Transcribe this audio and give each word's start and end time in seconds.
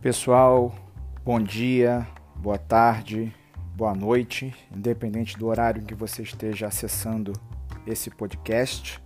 Pessoal, 0.00 0.72
bom 1.24 1.40
dia, 1.40 2.06
boa 2.36 2.56
tarde, 2.56 3.34
boa 3.74 3.92
noite, 3.96 4.54
independente 4.72 5.36
do 5.36 5.48
horário 5.48 5.82
que 5.82 5.92
você 5.92 6.22
esteja 6.22 6.68
acessando 6.68 7.32
esse 7.84 8.08
podcast. 8.08 9.02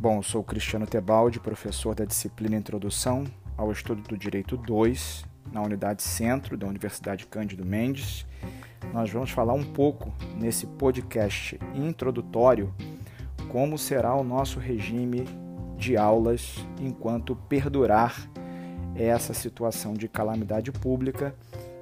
Bom, 0.00 0.22
sou 0.22 0.42
Cristiano 0.42 0.86
Tebaldi, 0.86 1.38
professor 1.38 1.94
da 1.94 2.06
disciplina 2.06 2.56
Introdução 2.56 3.24
ao 3.54 3.70
Estudo 3.70 4.00
do 4.00 4.16
Direito 4.16 4.56
2, 4.56 5.26
na 5.52 5.60
Unidade 5.60 6.02
Centro 6.02 6.56
da 6.56 6.66
Universidade 6.66 7.26
Cândido 7.26 7.62
Mendes. 7.62 8.24
Nós 8.94 9.10
vamos 9.10 9.30
falar 9.30 9.52
um 9.52 9.62
pouco 9.64 10.10
nesse 10.38 10.66
podcast 10.66 11.60
introdutório 11.74 12.74
como 13.50 13.76
será 13.76 14.14
o 14.14 14.24
nosso 14.24 14.58
regime 14.58 15.26
de 15.76 15.98
aulas 15.98 16.56
enquanto 16.80 17.36
perdurar 17.36 18.26
essa 18.98 19.34
situação 19.34 19.94
de 19.94 20.08
calamidade 20.08 20.72
pública 20.72 21.34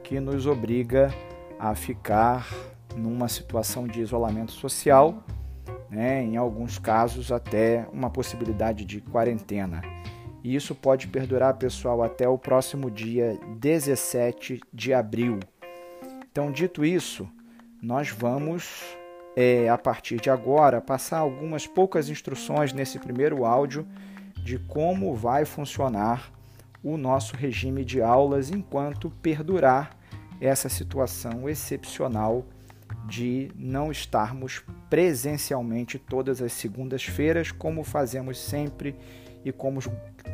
que 0.03 0.21
nos 0.21 0.47
obriga 0.47 1.13
a 1.59 1.75
ficar 1.75 2.47
numa 2.97 3.29
situação 3.29 3.87
de 3.87 4.01
isolamento 4.01 4.53
social, 4.53 5.23
né, 5.91 6.23
em 6.23 6.37
alguns 6.37 6.79
casos 6.79 7.33
até 7.33 7.87
uma 7.93 8.11
possibilidade 8.11 8.85
de 8.85 9.01
quarentena. 9.01 9.83
E 10.43 10.55
isso 10.55 10.75
pode 10.75 11.09
perdurar, 11.09 11.55
pessoal, 11.57 12.03
até 12.03 12.29
o 12.29 12.37
próximo 12.37 12.91
dia 12.91 13.39
17 13.57 14.61
de 14.73 14.93
abril. 14.93 15.41
Então, 16.31 16.53
dito 16.53 16.85
isso, 16.85 17.27
nós 17.81 18.11
vamos, 18.11 18.83
é, 19.35 19.69
a 19.71 19.79
partir 19.79 20.21
de 20.21 20.29
agora, 20.29 20.83
passar 20.83 21.19
algumas 21.19 21.67
poucas 21.67 22.11
instruções 22.11 22.75
nesse 22.75 22.99
primeiro 22.99 23.47
áudio 23.47 23.87
de 24.45 24.59
como 24.59 25.15
vai 25.15 25.47
funcionar 25.47 26.31
o 26.85 26.99
nosso 26.99 27.35
regime 27.35 27.83
de 27.83 28.03
aulas 28.03 28.51
enquanto 28.51 29.11
perdurar 29.11 29.97
essa 30.39 30.69
situação 30.69 31.49
excepcional 31.49 32.45
de 33.09 33.51
não 33.57 33.91
estarmos 33.91 34.63
presencialmente 34.91 35.99
todas 35.99 36.43
as 36.43 36.53
segundas-feiras, 36.53 37.51
como 37.51 37.83
fazemos 37.83 38.39
sempre 38.39 38.95
e 39.45 39.51
como, 39.51 39.81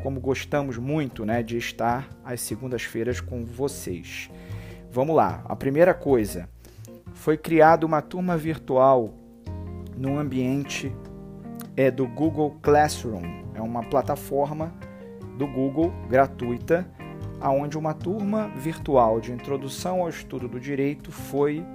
como 0.03 0.19
gostamos 0.19 0.77
muito 0.77 1.25
né, 1.25 1.41
de 1.41 1.57
estar 1.57 2.09
às 2.23 2.41
segundas-feiras 2.41 3.21
com 3.21 3.45
vocês. 3.45 4.29
Vamos 4.91 5.15
lá, 5.15 5.43
a 5.45 5.55
primeira 5.55 5.93
coisa, 5.93 6.49
foi 7.13 7.37
criada 7.37 7.85
uma 7.85 8.01
turma 8.01 8.35
virtual 8.35 9.13
no 9.97 10.17
ambiente 10.17 10.93
é, 11.77 11.89
do 11.89 12.07
Google 12.07 12.57
Classroom, 12.61 13.43
é 13.53 13.61
uma 13.61 13.83
plataforma 13.83 14.73
do 15.37 15.47
Google 15.47 15.93
gratuita, 16.09 16.87
aonde 17.39 17.77
uma 17.77 17.93
turma 17.93 18.49
virtual 18.55 19.19
de 19.19 19.31
introdução 19.31 20.01
ao 20.01 20.09
estudo 20.09 20.47
do 20.47 20.59
direito 20.59 21.11
foi 21.11 21.65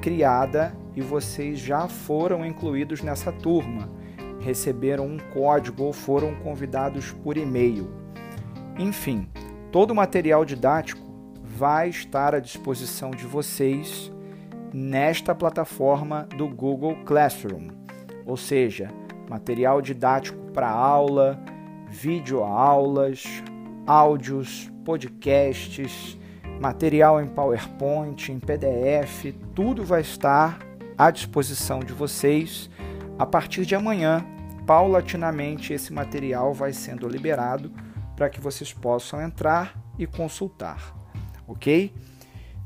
criada 0.00 0.76
e 0.94 1.00
vocês 1.00 1.58
já 1.58 1.88
foram 1.88 2.44
incluídos 2.44 3.02
nessa 3.02 3.32
turma, 3.32 3.90
receberam 4.40 5.06
um 5.06 5.18
código 5.32 5.84
ou 5.84 5.92
foram 5.92 6.34
convidados 6.36 7.12
por 7.12 7.36
e-mail. 7.36 7.90
Enfim, 8.78 9.28
todo 9.72 9.90
o 9.90 9.94
material 9.94 10.44
didático 10.44 11.04
vai 11.42 11.88
estar 11.88 12.34
à 12.34 12.40
disposição 12.40 13.10
de 13.10 13.24
vocês 13.24 14.12
nesta 14.72 15.34
plataforma 15.34 16.28
do 16.36 16.48
Google 16.48 16.96
Classroom, 17.04 17.68
ou 18.26 18.36
seja, 18.36 18.90
material 19.28 19.80
didático 19.80 20.38
para 20.52 20.68
aula, 20.68 21.42
videoaulas, 21.88 23.24
áudios, 23.86 24.70
podcasts, 24.84 26.18
material 26.60 27.20
em 27.20 27.26
PowerPoint, 27.26 28.32
em 28.32 28.38
PDF, 28.38 29.34
tudo 29.54 29.84
vai 29.84 30.00
estar 30.00 30.58
à 30.96 31.10
disposição 31.10 31.80
de 31.80 31.92
vocês. 31.92 32.70
A 33.18 33.26
partir 33.26 33.64
de 33.64 33.74
amanhã, 33.74 34.24
paulatinamente, 34.66 35.72
esse 35.72 35.92
material 35.92 36.52
vai 36.52 36.72
sendo 36.72 37.08
liberado 37.08 37.72
para 38.16 38.28
que 38.28 38.40
vocês 38.40 38.72
possam 38.72 39.22
entrar 39.22 39.78
e 39.98 40.06
consultar, 40.06 40.94
ok? 41.46 41.94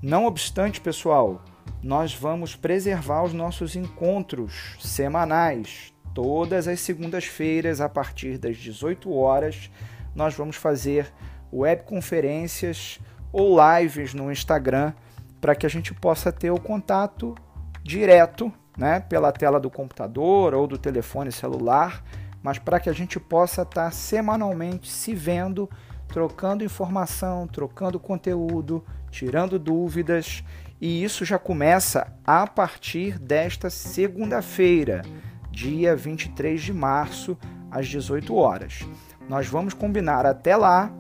Não 0.02 0.24
obstante, 0.24 0.80
pessoal, 0.80 1.44
nós 1.82 2.14
vamos 2.14 2.54
preservar 2.54 3.22
os 3.24 3.32
nossos 3.32 3.76
encontros 3.76 4.76
semanais, 4.80 5.92
Todas 6.22 6.68
as 6.68 6.80
segundas-feiras, 6.80 7.80
a 7.80 7.88
partir 7.88 8.36
das 8.36 8.58
18 8.58 9.10
horas, 9.10 9.70
nós 10.14 10.34
vamos 10.34 10.54
fazer 10.54 11.10
webconferências 11.50 13.00
ou 13.32 13.56
lives 13.58 14.12
no 14.12 14.30
Instagram 14.30 14.92
para 15.40 15.54
que 15.54 15.64
a 15.64 15.68
gente 15.70 15.94
possa 15.94 16.30
ter 16.30 16.50
o 16.50 16.60
contato 16.60 17.34
direto, 17.82 18.52
né, 18.76 19.00
pela 19.00 19.32
tela 19.32 19.58
do 19.58 19.70
computador 19.70 20.52
ou 20.52 20.66
do 20.66 20.76
telefone 20.76 21.32
celular, 21.32 22.04
mas 22.42 22.58
para 22.58 22.78
que 22.78 22.90
a 22.90 22.94
gente 22.94 23.18
possa 23.18 23.62
estar 23.62 23.84
tá 23.84 23.90
semanalmente 23.90 24.90
se 24.90 25.14
vendo, 25.14 25.70
trocando 26.06 26.62
informação, 26.62 27.46
trocando 27.46 27.98
conteúdo, 27.98 28.84
tirando 29.10 29.58
dúvidas, 29.58 30.44
e 30.78 31.02
isso 31.02 31.24
já 31.24 31.38
começa 31.38 32.12
a 32.26 32.46
partir 32.46 33.18
desta 33.18 33.70
segunda-feira 33.70 35.00
dia 35.50 35.94
23 35.96 36.60
de 36.60 36.72
março, 36.72 37.36
às 37.70 37.88
18 37.88 38.34
horas. 38.34 38.86
Nós 39.28 39.46
vamos 39.46 39.74
combinar 39.74 40.26
até 40.26 40.56
lá 40.56 40.92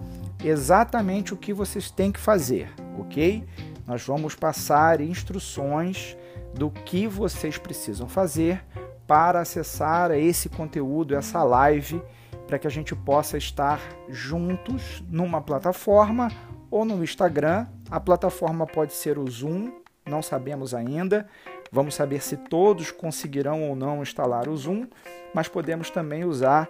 exatamente 0.42 1.34
o 1.34 1.36
que 1.36 1.52
vocês 1.52 1.90
têm 1.90 2.12
que 2.12 2.20
fazer, 2.20 2.72
ok? 2.98 3.44
Nós 3.86 4.02
vamos 4.04 4.34
passar 4.34 5.00
instruções 5.00 6.16
do 6.54 6.70
que 6.70 7.06
vocês 7.06 7.58
precisam 7.58 8.08
fazer 8.08 8.64
para 9.06 9.40
acessar 9.40 10.12
esse 10.12 10.48
conteúdo, 10.48 11.16
essa 11.16 11.42
live, 11.42 12.00
para 12.46 12.58
que 12.58 12.66
a 12.66 12.70
gente 12.70 12.94
possa 12.94 13.36
estar 13.36 13.80
juntos 14.08 15.02
numa 15.08 15.40
plataforma 15.40 16.30
ou 16.70 16.84
no 16.84 17.02
Instagram. 17.02 17.66
A 17.90 17.98
plataforma 17.98 18.66
pode 18.66 18.92
ser 18.92 19.18
o 19.18 19.28
Zoom, 19.28 19.72
não 20.06 20.22
sabemos 20.22 20.74
ainda, 20.74 21.26
Vamos 21.72 21.94
saber 21.94 22.20
se 22.20 22.36
todos 22.36 22.90
conseguirão 22.90 23.68
ou 23.68 23.76
não 23.76 24.02
instalar 24.02 24.48
o 24.48 24.56
Zoom, 24.56 24.86
mas 25.34 25.48
podemos 25.48 25.88
também 25.90 26.24
usar 26.24 26.68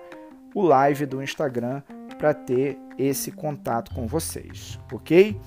o 0.55 0.62
live 0.62 1.06
do 1.06 1.22
Instagram 1.22 1.83
para 2.19 2.34
ter 2.34 2.78
esse 2.99 3.33
contato 3.33 3.94
com 3.94 4.06
vocês, 4.06 4.78
ok? 4.93 5.41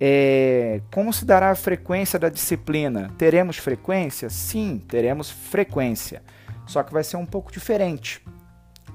É, 0.00 0.80
como 0.92 1.12
se 1.12 1.24
dará 1.24 1.50
a 1.50 1.54
frequência 1.54 2.18
da 2.18 2.28
disciplina? 2.28 3.12
Teremos 3.18 3.58
frequência? 3.58 4.30
Sim, 4.30 4.82
teremos 4.88 5.30
frequência, 5.30 6.22
só 6.66 6.82
que 6.82 6.92
vai 6.92 7.04
ser 7.04 7.16
um 7.16 7.26
pouco 7.26 7.52
diferente. 7.52 8.24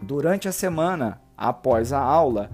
Durante 0.01 0.47
a 0.47 0.51
semana, 0.51 1.21
após 1.37 1.93
a 1.93 1.99
aula, 1.99 2.49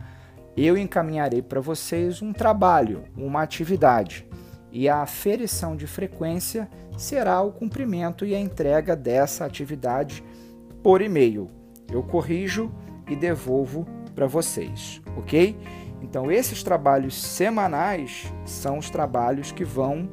eu 0.57 0.77
encaminharei 0.77 1.41
para 1.41 1.61
vocês 1.61 2.21
um 2.21 2.33
trabalho, 2.33 3.03
uma 3.15 3.41
atividade, 3.41 4.27
e 4.71 4.89
a 4.89 5.01
aferição 5.01 5.75
de 5.75 5.87
frequência 5.87 6.69
será 6.97 7.41
o 7.41 7.51
cumprimento 7.51 8.25
e 8.25 8.33
a 8.33 8.39
entrega 8.39 8.95
dessa 8.95 9.45
atividade 9.45 10.23
por 10.83 11.01
e-mail. 11.01 11.49
Eu 11.91 12.03
corrijo 12.03 12.71
e 13.09 13.15
devolvo 13.15 13.85
para 14.13 14.27
vocês, 14.27 15.01
ok? 15.17 15.57
Então, 16.01 16.31
esses 16.31 16.63
trabalhos 16.63 17.21
semanais 17.21 18.31
são 18.45 18.77
os 18.77 18.89
trabalhos 18.89 19.51
que 19.51 19.63
vão, 19.63 20.09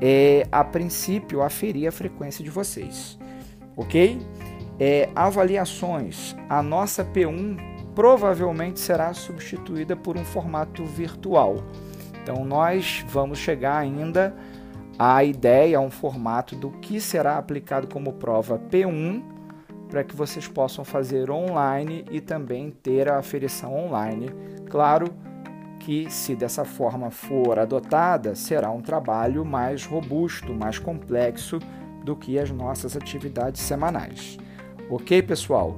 é, 0.00 0.46
a 0.50 0.64
princípio, 0.64 1.42
aferir 1.42 1.88
a 1.88 1.92
frequência 1.92 2.44
de 2.44 2.50
vocês, 2.50 3.18
ok? 3.76 4.18
É, 4.78 5.08
avaliações. 5.14 6.36
A 6.48 6.62
nossa 6.62 7.04
P1 7.04 7.56
provavelmente 7.94 8.78
será 8.78 9.12
substituída 9.14 9.96
por 9.96 10.16
um 10.16 10.24
formato 10.24 10.84
virtual. 10.84 11.56
Então, 12.22 12.44
nós 12.44 13.04
vamos 13.08 13.38
chegar 13.38 13.78
ainda 13.78 14.34
a 14.98 15.22
ideia, 15.22 15.80
um 15.80 15.90
formato 15.90 16.56
do 16.56 16.70
que 16.70 17.00
será 17.00 17.36
aplicado 17.36 17.86
como 17.86 18.14
prova 18.14 18.58
P1 18.58 19.22
para 19.88 20.02
que 20.02 20.16
vocês 20.16 20.48
possam 20.48 20.84
fazer 20.84 21.30
online 21.30 22.04
e 22.10 22.20
também 22.20 22.70
ter 22.70 23.08
a 23.08 23.18
aferição 23.18 23.74
online. 23.76 24.30
Claro 24.68 25.14
que, 25.78 26.10
se 26.10 26.34
dessa 26.34 26.64
forma 26.64 27.10
for 27.10 27.58
adotada, 27.58 28.34
será 28.34 28.70
um 28.70 28.80
trabalho 28.80 29.44
mais 29.44 29.84
robusto, 29.84 30.52
mais 30.52 30.78
complexo 30.78 31.60
do 32.02 32.16
que 32.16 32.38
as 32.38 32.50
nossas 32.50 32.96
atividades 32.96 33.60
semanais. 33.62 34.38
Ok, 34.90 35.22
pessoal? 35.22 35.76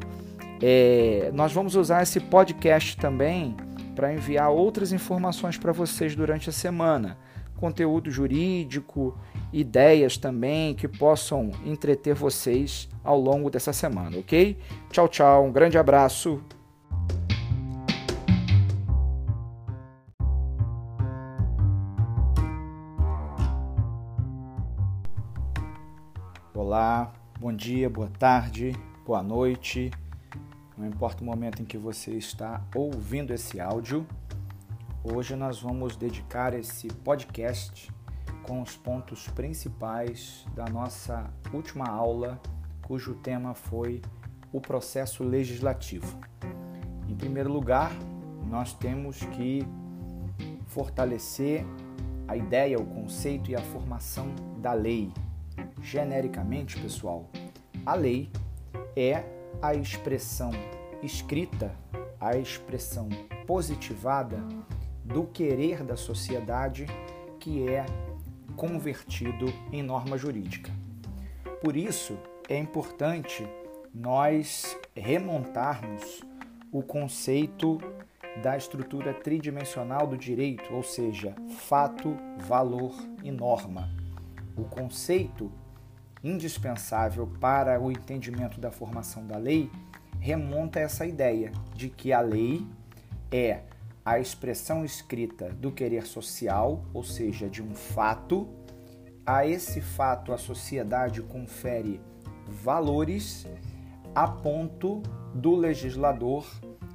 É, 0.63 1.31
nós 1.35 1.53
vamos 1.53 1.75
usar 1.77 2.03
esse 2.03 2.21
podcast 2.21 2.97
também 2.97 3.57
para 3.95 4.13
enviar 4.13 4.51
outras 4.51 4.93
informações 4.93 5.59
para 5.59 5.73
vocês 5.73 6.15
durante 6.15 6.49
a 6.49 6.53
semana 6.53 7.19
conteúdo 7.59 8.11
jurídico, 8.11 9.19
ideias 9.53 10.17
também 10.17 10.75
que 10.75 10.87
possam 10.87 11.51
entreter 11.65 12.15
vocês 12.15 12.89
ao 13.03 13.19
longo 13.21 13.51
dessa 13.51 13.73
semana, 13.73 14.17
ok? 14.19 14.57
Tchau, 14.91 15.09
tchau, 15.09 15.45
um 15.45 15.53
grande 15.53 15.77
abraço. 15.77 16.41
Olá, 26.55 27.13
bom 27.41 27.53
dia, 27.53 27.89
boa 27.91 28.11
tarde, 28.19 28.73
boa 29.05 29.23
noite. 29.23 29.91
Não 30.77 30.87
importa 30.87 31.23
o 31.23 31.27
momento 31.27 31.61
em 31.61 31.65
que 31.65 31.77
você 31.77 32.13
está 32.13 32.63
ouvindo 32.75 33.33
esse 33.33 33.61
áudio 33.61 34.07
hoje 35.05 35.37
nós 35.37 35.61
vamos 35.61 35.97
dedicar 35.97 36.55
esse 36.55 36.89
podcast 36.89 37.91
com 38.43 38.63
os 38.63 38.77
pontos 38.77 39.29
principais 39.29 40.47
da 40.55 40.65
nossa 40.67 41.31
última 41.53 41.87
aula, 41.87 42.41
cujo 42.87 43.15
tema 43.15 43.55
foi 43.55 44.01
o 44.53 44.61
processo 44.61 45.23
legislativo. 45.23 46.19
Em 47.09 47.15
primeiro 47.15 47.53
lugar, 47.53 47.93
nós 48.47 48.73
temos 48.73 49.19
que 49.21 49.67
fortalecer 50.67 51.65
a 52.27 52.37
ideia, 52.37 52.79
o 52.79 52.87
conceito 52.87 53.51
e 53.51 53.57
a 53.57 53.61
formação 53.61 54.35
da 54.59 54.73
lei. 54.73 55.13
Genericamente, 55.83 56.79
pessoal, 56.81 57.29
a 57.85 57.95
lei 57.95 58.31
é 58.97 59.25
a 59.61 59.75
expressão 59.75 60.51
escrita, 61.03 61.75
a 62.21 62.37
expressão 62.37 63.09
positivada 63.47 64.43
do 65.09 65.25
querer 65.25 65.83
da 65.83 65.97
sociedade 65.97 66.87
que 67.41 67.69
é 67.69 67.85
convertido 68.57 69.47
em 69.73 69.83
norma 69.83 70.19
jurídica. 70.19 70.71
Por 71.63 71.77
isso, 71.77 72.19
é 72.49 72.57
importante 72.57 73.47
nós 73.95 74.77
remontarmos 74.95 76.23
o 76.71 76.83
conceito 76.83 77.79
da 78.43 78.57
estrutura 78.57 79.15
tridimensional 79.15 80.07
do 80.07 80.17
direito, 80.17 80.73
ou 80.73 80.83
seja, 80.83 81.35
fato, 81.57 82.17
valor 82.47 82.95
e 83.23 83.31
norma. 83.31 83.91
O 84.57 84.65
conceito 84.65 85.51
indispensável 86.23 87.29
para 87.41 87.81
o 87.81 87.91
entendimento 87.91 88.61
da 88.61 88.71
formação 88.71 89.27
da 89.27 89.37
lei 89.37 89.71
remonta 90.21 90.79
a 90.79 90.83
essa 90.83 91.07
ideia 91.07 91.53
de 91.75 91.89
que 91.89 92.13
a 92.13 92.21
lei 92.21 92.67
é 93.31 93.63
a 94.09 94.19
expressão 94.19 94.87
escrita 94.87 95.51
do 95.51 95.71
querer 95.71 96.07
social, 96.07 96.83
ou 96.95 97.05
seja, 97.05 97.47
de 97.47 97.63
um 97.63 97.75
fato. 97.75 98.49
A 99.27 99.47
esse 99.47 99.83
fato 99.83 100.33
a 100.33 100.39
sociedade 100.39 101.21
confere 101.21 102.01
valores 102.47 103.47
a 104.15 104.27
ponto 104.27 105.03
do 105.35 105.55
legislador 105.55 106.47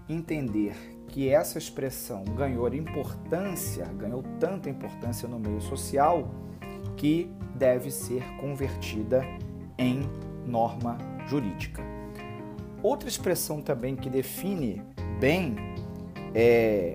entender 0.10 0.74
que 1.07 1.30
essa 1.30 1.60
expressão 1.60 2.24
ganhou 2.24 2.74
importância, 2.74 3.86
ganhou 3.94 4.24
tanta 4.39 4.68
importância 4.68 5.27
no 5.27 5.38
meio 5.38 5.62
social, 5.62 6.33
que 6.98 7.30
deve 7.54 7.92
ser 7.92 8.24
convertida 8.38 9.24
em 9.77 10.01
norma 10.48 10.98
jurídica. 11.27 11.83
Outra 12.81 13.07
expressão 13.07 13.62
também 13.62 13.95
que 13.95 14.10
define 14.10 14.81
bem 15.19 15.73
é, 16.34 16.94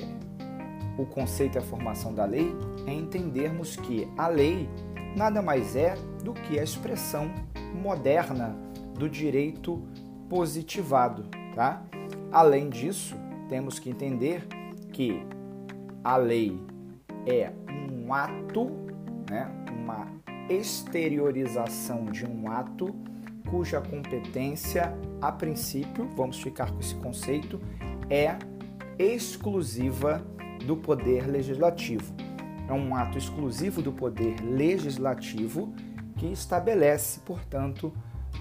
o 0.98 1.06
conceito 1.06 1.56
e 1.56 1.58
a 1.58 1.62
formação 1.62 2.12
da 2.12 2.24
lei 2.24 2.54
é 2.86 2.92
entendermos 2.92 3.76
que 3.76 4.08
a 4.16 4.28
lei 4.28 4.68
nada 5.16 5.40
mais 5.40 5.76
é 5.76 5.94
do 6.22 6.32
que 6.32 6.58
a 6.58 6.62
expressão 6.62 7.30
moderna 7.74 8.56
do 8.94 9.08
direito 9.08 9.82
positivado, 10.28 11.24
tá? 11.54 11.82
Além 12.30 12.68
disso, 12.68 13.16
temos 13.48 13.78
que 13.78 13.90
entender 13.90 14.46
que 14.92 15.22
a 16.02 16.16
lei 16.16 16.60
é 17.26 17.52
um 17.90 18.12
ato, 18.12 18.70
né, 19.30 19.50
uma 19.70 20.06
exteriorização 20.48 22.06
de 22.06 22.26
um 22.26 22.50
ato 22.50 22.94
cuja 23.50 23.80
competência, 23.80 24.94
a 25.22 25.32
princípio, 25.32 26.06
vamos 26.14 26.40
ficar 26.40 26.70
com 26.70 26.80
esse 26.80 26.94
conceito, 26.96 27.58
é 28.10 28.36
exclusiva 28.98 30.24
do 30.66 30.76
poder 30.76 31.26
legislativo. 31.26 32.12
É 32.68 32.72
um 32.72 32.94
ato 32.94 33.16
exclusivo 33.16 33.80
do 33.80 33.92
poder 33.92 34.40
legislativo 34.40 35.72
que 36.16 36.26
estabelece, 36.26 37.20
portanto, 37.20 37.92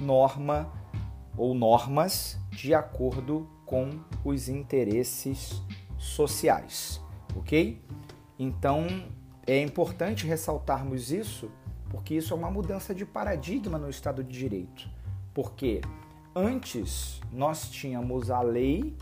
norma 0.02 0.72
ou 1.38 1.54
normas 1.54 2.38
de 2.52 2.74
acordo 2.74 3.48
com 3.66 4.00
os 4.26 4.50
interesses 4.50 5.62
sociais, 5.98 7.02
ok? 7.36 7.82
Então 8.40 8.88
é 9.46 9.62
importante 9.62 10.26
ressaltarmos 10.26 11.12
isso, 11.12 11.50
porque 11.90 12.16
isso 12.16 12.34
é 12.34 12.38
uma 12.38 12.52
mudança 12.52 12.94
de 12.94 13.06
paradigma 13.06 13.78
no 13.78 13.90
Estado 13.90 14.24
de 14.24 14.38
Direito. 14.38 14.90
Porque 15.34 15.82
antes 16.36 17.22
nós 17.32 17.70
tínhamos 17.70 18.30
a 18.32 18.42
lei 18.42 18.96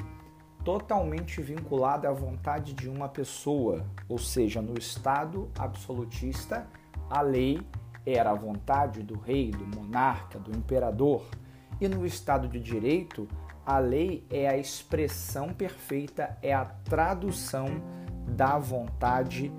totalmente 0.66 1.42
vinculada 1.42 2.10
à 2.10 2.12
vontade 2.12 2.74
de 2.74 2.90
uma 2.90 3.08
pessoa, 3.08 3.86
ou 4.10 4.18
seja, 4.18 4.64
no 4.64 4.78
Estado 4.78 5.50
absolutista, 5.58 6.68
a 7.08 7.22
lei 7.22 7.62
era 8.04 8.32
a 8.32 8.36
vontade 8.36 9.04
do 9.04 9.14
rei, 9.18 9.52
do 9.52 9.66
monarca, 9.66 10.40
do 10.40 10.52
imperador, 10.52 11.24
e 11.80 11.88
no 11.88 12.04
Estado 12.04 12.48
de 12.48 12.60
Direito, 12.60 13.28
a 13.64 13.78
lei 13.78 14.26
é 14.30 14.48
a 14.48 14.58
expressão 14.58 15.50
perfeita, 15.54 16.36
é 16.42 16.52
a 16.52 16.66
tradução 16.66 17.68
da 18.28 18.58
vontade 18.58 19.52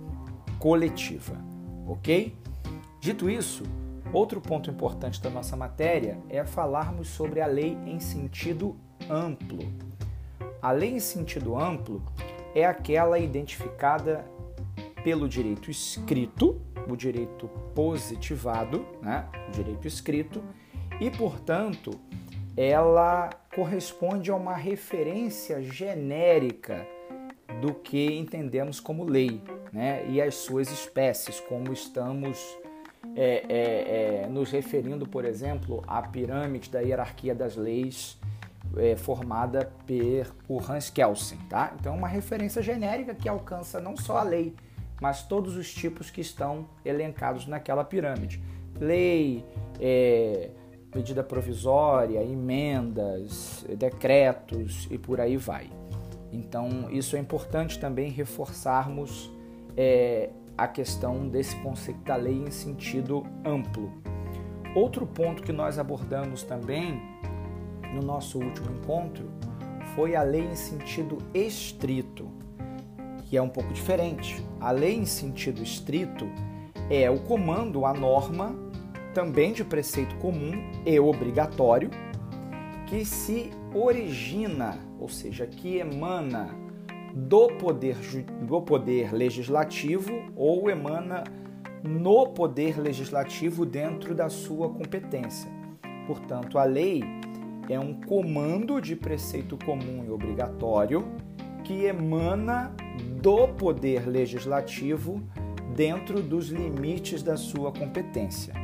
coletiva, 0.59 1.37
ok? 1.87 2.37
Dito 3.01 3.31
isso, 3.31 3.63
outro 4.13 4.41
ponto 4.41 4.71
importante 4.71 5.23
da 5.23 5.31
nossa 5.31 5.57
matéria 5.57 6.19
é 6.29 6.45
falarmos 6.45 7.09
sobre 7.09 7.41
a 7.41 7.47
lei 7.47 7.79
em 7.87 8.01
sentido 8.01 8.77
amplo. 9.09 9.86
A 10.67 10.73
lei 10.73 10.95
em 10.95 10.99
sentido 10.99 11.57
amplo 11.57 12.03
é 12.53 12.65
aquela 12.65 13.21
identificada 13.21 14.27
pelo 15.05 15.29
direito 15.29 15.71
escrito, 15.71 16.61
o 16.91 16.97
direito 16.97 17.47
positivado, 17.73 18.85
né? 19.01 19.29
o 19.47 19.53
direito 19.53 19.87
escrito, 19.87 20.43
e, 21.01 21.09
portanto, 21.09 21.93
ela 22.57 23.31
corresponde 23.55 24.33
a 24.33 24.35
uma 24.35 24.57
referência 24.57 25.63
genérica 25.63 26.85
do 27.61 27.73
que 27.73 28.19
entendemos 28.19 28.81
como 28.81 29.05
lei, 29.05 29.41
né? 29.73 30.05
e 30.09 30.21
as 30.21 30.35
suas 30.35 30.69
espécies, 30.69 31.39
como 31.39 31.73
estamos 31.73 32.59
é, 33.15 33.45
é, 33.49 34.25
é, 34.25 34.27
nos 34.27 34.51
referindo, 34.51 35.07
por 35.07 35.25
exemplo, 35.25 35.85
à 35.87 36.03
pirâmide 36.03 36.71
da 36.71 36.81
hierarquia 36.81 37.37
das 37.37 37.55
leis 37.55 38.19
é, 38.77 38.97
formada 38.97 39.71
per, 39.87 40.33
por 40.47 40.71
Hans 40.71 40.91
Kelsen. 40.91 41.39
Tá? 41.49 41.75
Então, 41.79 41.95
é 41.95 41.97
uma 41.97 42.09
referência 42.09 42.63
genérica 42.63 43.15
que 43.15 43.29
alcança 43.29 43.81
não 43.81 43.97
só 43.97 44.19
a 44.19 44.23
lei, 44.23 44.55
mas 45.01 45.23
todos 45.23 45.57
os 45.57 45.73
tipos 45.73 46.11
que 46.11 46.21
estão 46.21 46.69
elencados 46.85 47.47
naquela 47.47 47.85
pirâmide. 47.85 48.43
Lei, 48.79 49.45
é, 49.81 50.51
medida 50.95 51.23
provisória, 51.23 52.23
emendas, 52.23 53.65
decretos 53.77 54.89
e 54.91 54.99
por 54.99 55.21
aí 55.21 55.37
vai. 55.37 55.71
Então, 56.33 56.91
isso 56.91 57.17
é 57.17 57.19
importante 57.19 57.79
também 57.79 58.11
reforçarmos 58.11 59.31
é, 59.77 60.31
a 60.57 60.67
questão 60.67 61.29
desse 61.29 61.57
conceito 61.57 62.01
da 62.01 62.17
lei 62.17 62.35
em 62.35 62.51
sentido 62.51 63.25
amplo. 63.45 63.93
Outro 64.75 65.07
ponto 65.07 65.43
que 65.43 65.53
nós 65.53 65.79
abordamos 65.79 66.43
também 66.43 67.01
no 67.95 68.03
nosso 68.03 68.39
último 68.39 68.71
encontro 68.77 69.31
foi 69.95 70.15
a 70.15 70.23
lei 70.23 70.45
em 70.45 70.55
sentido 70.55 71.19
estrito, 71.33 72.29
que 73.25 73.37
é 73.37 73.43
um 73.43 73.49
pouco 73.49 73.73
diferente. 73.73 74.45
A 74.61 74.71
lei 74.71 74.95
em 74.95 75.07
sentido 75.07 75.63
estrito 75.63 76.27
é 76.91 77.11
o 77.11 77.21
comando, 77.21 77.87
a 77.87 77.95
norma 77.95 78.55
também 79.15 79.53
de 79.53 79.65
preceito 79.65 80.15
comum 80.17 80.53
e 80.85 81.01
obrigatório, 81.01 81.91
que 82.87 83.05
se 83.05 83.51
origina, 83.75 84.79
ou 85.01 85.09
seja, 85.09 85.47
que 85.47 85.79
emana 85.79 86.51
do 87.15 87.49
poder, 87.49 87.97
do 88.47 88.61
poder 88.61 89.15
legislativo 89.15 90.13
ou 90.37 90.69
emana 90.69 91.25
no 91.83 92.27
poder 92.29 92.79
legislativo 92.79 93.65
dentro 93.65 94.15
da 94.15 94.29
sua 94.29 94.69
competência. 94.69 95.51
Portanto, 96.07 96.59
a 96.59 96.65
lei 96.65 97.03
é 97.69 97.79
um 97.79 97.95
comando 98.01 98.81
de 98.81 98.95
preceito 98.95 99.57
comum 99.65 100.05
e 100.05 100.11
obrigatório 100.11 101.09
que 101.65 101.85
emana 101.85 102.75
do 103.21 103.49
poder 103.49 104.09
legislativo 104.09 105.23
dentro 105.75 106.23
dos 106.23 106.49
limites 106.49 107.23
da 107.23 107.37
sua 107.37 107.73
competência. 107.73 108.55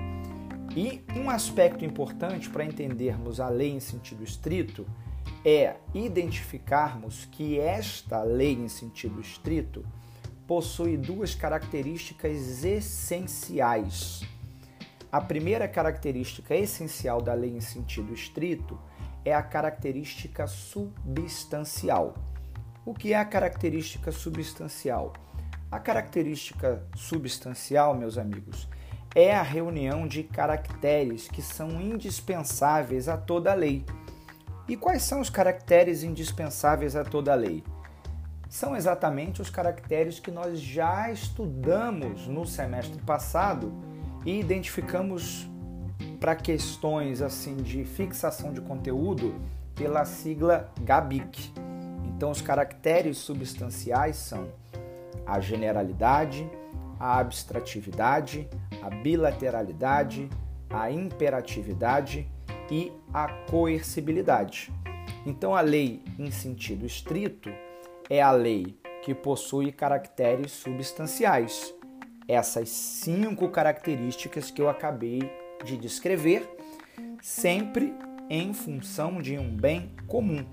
E 0.77 1.05
um 1.17 1.29
aspecto 1.29 1.85
importante 1.85 2.49
para 2.49 2.65
entendermos 2.65 3.41
a 3.41 3.49
lei 3.49 3.71
em 3.71 3.81
sentido 3.81 4.23
estrito 4.23 4.87
é 5.45 5.77
identificarmos 5.93 7.27
que 7.27 7.59
esta 7.59 8.23
lei 8.23 8.55
em 8.55 8.69
sentido 8.69 9.21
estrito 9.21 9.85
possui 10.47 10.97
duas 10.97 11.35
características 11.35 12.65
essenciais. 12.65 14.23
a 15.11 15.21
primeira 15.21 15.69
característica 15.69 16.57
essencial 16.57 17.21
da 17.21 17.35
lei 17.35 17.51
em 17.51 17.61
sentido 17.61 18.15
estrito 18.15 18.79
é 19.25 19.35
a 19.35 19.43
característica 19.43 20.47
substancial. 20.47 22.15
O 22.85 22.93
que 22.93 23.13
é 23.13 23.19
a 23.19 23.25
característica 23.25 24.11
substancial? 24.11 25.13
A 25.71 25.79
característica 25.79 26.83
substancial, 26.97 27.95
meus 27.95 28.19
amigos, 28.19 28.69
é 29.15 29.35
a 29.35 29.43
reunião 29.43 30.07
de 30.07 30.23
caracteres 30.23 31.29
que 31.29 31.41
são 31.41 31.81
indispensáveis 31.81 33.09
a 33.09 33.17
toda 33.17 33.55
lei. 33.55 33.85
E 34.69 34.77
quais 34.77 35.03
são 35.03 35.21
os 35.21 35.31
caracteres 35.31 36.03
indispensáveis 36.03 36.97
a 36.97 37.05
toda 37.05 37.35
lei? 37.35 37.63
São 38.49 38.77
exatamente 38.77 39.41
os 39.41 39.49
caracteres 39.49 40.19
que 40.19 40.31
nós 40.31 40.61
já 40.61 41.11
estudamos 41.11 42.27
no 42.27 42.45
semestre 42.47 43.01
passado 43.03 43.73
e 44.27 44.39
identificamos 44.39 45.49
para 46.23 46.37
questões 46.37 47.21
assim 47.21 47.57
de 47.57 47.85
fixação 47.85 48.53
de 48.53 48.61
conteúdo 48.61 49.35
pela 49.75 50.05
sigla 50.05 50.73
GABIC. 50.83 51.53
Então, 52.07 52.31
os 52.31 52.41
caracteres 52.41 53.19
substanciais 53.19 54.19
são 54.19 54.49
a 55.27 55.41
generalidade, 55.41 56.49
a 57.01 57.19
abstratividade, 57.19 58.49
a 58.81 58.89
bilateralidade, 58.89 60.31
a 60.71 60.89
imperatividade 60.93 62.31
e 62.71 62.93
a 63.13 63.27
coercibilidade. 63.51 64.73
Então, 65.27 65.57
a 65.57 65.61
lei, 65.61 66.05
em 66.21 66.31
sentido 66.31 66.87
estrito, 66.87 67.51
é 68.09 68.23
a 68.23 68.31
lei 68.31 68.79
que 69.03 69.13
possui 69.13 69.73
caracteres 69.73 70.53
substanciais. 70.53 71.75
Essas 72.29 72.69
cinco 72.69 73.49
características 73.49 74.53
que 74.53 74.63
eu 74.63 74.69
acabei 74.69 75.42
de 75.65 75.77
descrever, 75.77 76.49
sempre 77.21 77.95
em 78.29 78.53
função 78.53 79.21
de 79.21 79.39
um 79.39 79.55
bem 79.55 79.91
comum 80.07 80.45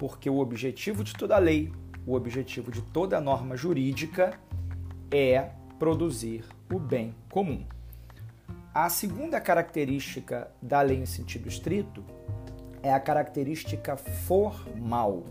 porque 0.00 0.30
o 0.30 0.38
objetivo 0.38 1.04
de 1.04 1.12
toda 1.12 1.36
lei, 1.36 1.70
o 2.06 2.14
objetivo 2.14 2.72
de 2.72 2.80
toda 2.80 3.20
norma 3.20 3.54
jurídica 3.54 4.32
é 5.10 5.50
produzir 5.78 6.42
o 6.72 6.78
bem 6.78 7.14
comum. 7.28 7.66
A 8.72 8.88
segunda 8.88 9.38
característica 9.38 10.50
da 10.62 10.80
lei 10.80 10.96
em 10.96 11.04
sentido 11.04 11.48
estrito 11.48 12.02
é 12.82 12.90
a 12.90 12.98
característica 12.98 13.94
formal. 13.94 15.22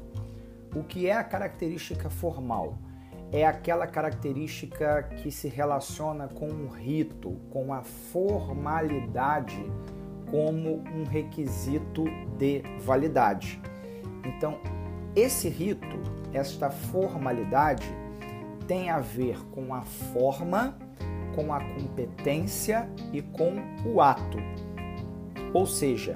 O 0.75 0.83
que 0.83 1.07
é 1.07 1.13
a 1.13 1.23
característica 1.23 2.07
formal? 2.11 2.77
É 3.31 3.45
aquela 3.45 3.85
característica 3.85 5.03
que 5.03 5.31
se 5.31 5.47
relaciona 5.47 6.27
com 6.27 6.47
o 6.47 6.67
rito, 6.67 7.39
com 7.51 7.71
a 7.73 7.83
formalidade 7.83 9.63
como 10.31 10.83
um 10.93 11.03
requisito 11.03 12.05
de 12.37 12.63
validade. 12.79 13.61
Então, 14.25 14.59
esse 15.15 15.49
rito, 15.49 15.99
esta 16.33 16.69
formalidade, 16.69 17.87
tem 18.67 18.89
a 18.89 18.99
ver 18.99 19.39
com 19.51 19.73
a 19.73 19.81
forma, 19.81 20.77
com 21.35 21.51
a 21.51 21.59
competência 21.59 22.87
e 23.11 23.21
com 23.21 23.53
o 23.85 23.99
ato. 23.99 24.37
Ou 25.53 25.65
seja, 25.65 26.13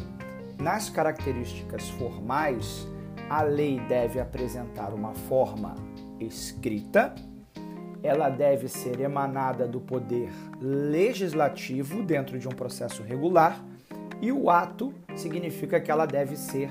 nas 0.59 0.89
características 0.89 1.89
formais, 1.91 2.87
a 3.29 3.41
lei 3.41 3.79
deve 3.87 4.19
apresentar 4.19 4.93
uma 4.93 5.13
forma 5.13 5.75
escrita, 6.19 7.13
ela 8.01 8.29
deve 8.29 8.67
ser 8.67 8.99
emanada 8.99 9.67
do 9.67 9.79
poder 9.79 10.29
legislativo 10.59 12.03
dentro 12.03 12.37
de 12.37 12.47
um 12.47 12.51
processo 12.51 13.01
regular, 13.01 13.63
e 14.21 14.31
o 14.31 14.49
ato 14.49 14.93
significa 15.15 15.79
que 15.79 15.91
ela 15.91 16.05
deve 16.05 16.35
ser 16.35 16.69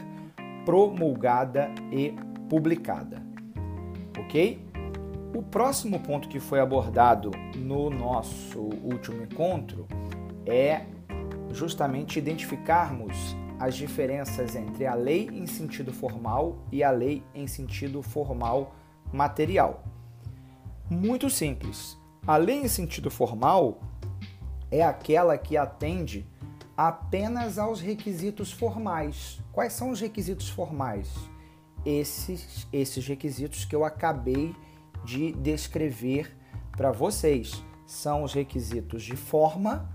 promulgada 0.65 1.71
e 1.91 2.15
publicada. 2.49 3.23
Ok? 4.19 4.61
O 5.35 5.43
próximo 5.43 6.01
ponto 6.01 6.29
que 6.29 6.39
foi 6.39 6.61
abordado 6.61 7.31
no 7.57 7.89
nosso 7.89 8.61
último 8.83 9.23
encontro 9.23 9.87
é 10.47 10.83
justamente 11.51 12.19
identificarmos 12.19 13.37
as 13.59 13.75
diferenças 13.75 14.57
entre 14.57 14.87
a 14.87 14.95
lei 14.95 15.29
em 15.33 15.47
sentido 15.47 15.93
formal 15.93 16.59
e 16.71 16.83
a 16.83 16.91
lei 16.91 17.23
em 17.35 17.47
sentido 17.47 18.03
formal 18.03 18.75
material. 19.13 19.85
Muito 20.91 21.29
simples. 21.31 21.97
A 22.27 22.37
lei 22.37 22.57
em 22.57 22.69
sentido 22.69 23.11
formal 23.11 23.81
é 24.71 24.83
aquela 24.83 25.37
que 25.37 25.57
atende 25.57 26.27
apenas 26.77 27.59
aos 27.59 27.81
requisitos 27.81 28.53
formais. 28.53 29.41
Quais 29.53 29.73
são 29.73 29.91
os 29.91 30.01
requisitos 30.01 30.49
formais? 30.49 31.09
Esses, 31.85 32.67
esses 32.73 33.07
requisitos 33.07 33.65
que 33.65 33.75
eu 33.75 33.85
acabei 33.85 34.55
de 35.05 35.33
descrever 35.33 36.37
para 36.77 36.91
vocês. 36.91 37.63
São 37.87 38.23
os 38.23 38.33
requisitos 38.33 39.03
de 39.03 39.17
forma, 39.17 39.91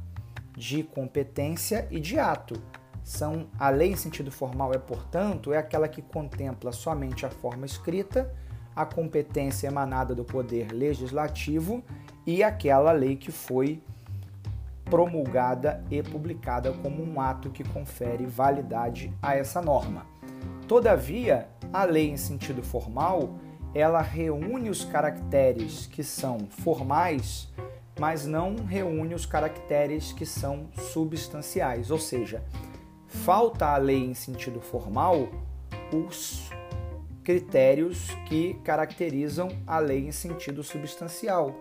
de 0.55 0.83
competência 0.83 1.87
e 1.89 1.99
de 1.99 2.19
ato. 2.19 2.61
São 3.03 3.47
a 3.57 3.69
lei 3.69 3.91
em 3.91 3.95
sentido 3.95 4.31
formal 4.31 4.73
é, 4.73 4.77
portanto, 4.77 5.53
é 5.53 5.57
aquela 5.57 5.87
que 5.87 6.01
contempla 6.01 6.71
somente 6.71 7.25
a 7.25 7.29
forma 7.29 7.65
escrita, 7.65 8.35
a 8.77 8.85
competência 8.85 9.65
emanada 9.65 10.13
do 10.13 10.23
poder 10.23 10.71
legislativo 10.71 11.83
e 12.27 12.43
aquela 12.43 12.91
lei 12.91 13.15
que 13.15 13.31
foi 13.31 13.81
promulgada 14.85 15.83
e 15.89 16.03
publicada 16.03 16.71
como 16.71 17.03
um 17.03 17.19
ato 17.19 17.49
que 17.49 17.63
confere 17.63 18.27
validade 18.27 19.11
a 19.19 19.35
essa 19.35 19.59
norma. 19.63 20.05
Todavia, 20.67 21.47
a 21.73 21.85
lei 21.85 22.11
em 22.11 22.17
sentido 22.17 22.61
formal, 22.61 23.39
ela 23.73 24.01
reúne 24.01 24.69
os 24.69 24.85
caracteres 24.85 25.87
que 25.87 26.03
são 26.03 26.37
formais, 26.47 27.51
mas 27.99 28.27
não 28.27 28.57
reúne 28.57 29.15
os 29.15 29.25
caracteres 29.25 30.13
que 30.13 30.25
são 30.25 30.67
substanciais, 30.91 31.89
ou 31.89 31.97
seja, 31.97 32.43
falta 33.07 33.65
à 33.65 33.77
lei 33.77 34.05
em 34.05 34.13
sentido 34.13 34.61
formal 34.61 35.27
os 35.91 36.46
critérios 37.27 38.07
que 38.25 38.53
caracterizam 38.63 39.49
a 39.67 39.79
lei 39.79 40.07
em 40.07 40.13
sentido 40.13 40.63
substancial 40.63 41.53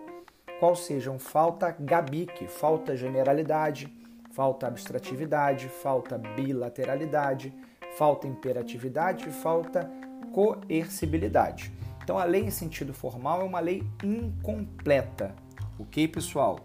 qual 0.61 0.77
sejam 0.77 1.19
falta 1.19 1.75
gabique, 1.77 2.47
falta 2.47 2.95
generalidade, 2.95 3.93
falta 4.31 4.65
abstratividade, 4.65 5.67
falta 5.67 6.17
bilateralidade, 6.17 7.53
falta 7.97 8.25
imperatividade, 8.25 9.29
falta 9.29 9.91
coercibilidade. 10.31 11.69
Então 12.01 12.17
a 12.17 12.23
lei 12.23 12.45
em 12.45 12.49
sentido 12.49 12.93
formal 12.93 13.41
é 13.41 13.43
uma 13.43 13.59
lei 13.59 13.83
incompleta, 14.01 15.35
ok, 15.77 16.07
pessoal? 16.07 16.59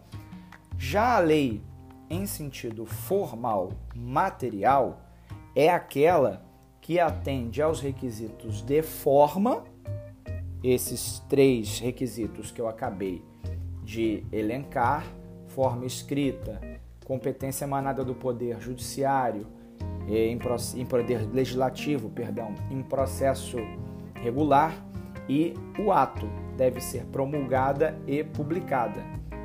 Já 0.79 1.17
a 1.17 1.19
lei 1.19 1.61
em 2.09 2.25
sentido 2.25 2.87
formal 2.87 3.73
material 3.97 5.01
é 5.57 5.69
aquela 5.69 6.52
que 6.83 6.99
atende 6.99 7.63
aos 7.63 7.81
requisitos 7.81 8.61
de 8.61 8.83
forma, 8.83 9.63
esses 10.63 11.21
três 11.29 11.79
requisitos 11.79 12.51
que 12.51 12.61
eu 12.61 12.69
acabei 12.69 13.25
de 13.85 14.25
elencar, 14.33 15.07
forma 15.47 15.87
escrita, 15.87 16.61
competência 17.05 17.65
emanada 17.65 18.05
do 18.05 18.15
Poder 18.15 18.61
Judiciário, 18.61 19.47
em, 20.09 20.39
em 20.77 20.87
Poder 20.87 21.33
Legislativo, 21.33 22.11
perdão, 22.11 22.55
em 22.69 22.83
processo 22.83 23.59
regular 24.17 24.75
e 25.29 25.55
o 25.79 25.93
ato 25.93 26.29
deve 26.57 26.81
ser 26.81 27.05
promulgada 27.07 27.97
e 28.09 28.25
publicada. 28.25 29.01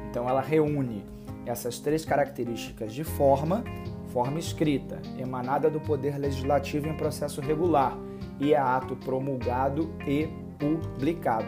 Então 0.10 0.28
ela 0.28 0.42
reúne 0.42 1.06
essas 1.46 1.80
três 1.80 2.04
características 2.04 2.94
de 2.94 3.04
forma, 3.04 3.64
forma 4.08 4.40
escrita, 4.40 5.02
emanada 5.18 5.70
do 5.70 5.80
Poder 5.80 6.18
Legislativo 6.18 6.88
em 6.88 6.98
processo 6.98 7.42
regular 7.42 7.98
e 8.40 8.54
é 8.54 8.58
ato 8.58 8.96
promulgado 8.96 9.94
e 10.06 10.28
publicado. 10.60 11.48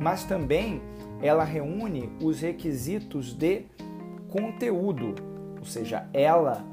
Mas 0.00 0.24
também 0.24 0.80
ela 1.20 1.44
reúne 1.44 2.10
os 2.22 2.40
requisitos 2.40 3.32
de 3.32 3.66
conteúdo, 4.28 5.14
ou 5.58 5.64
seja, 5.64 6.08
ela 6.12 6.64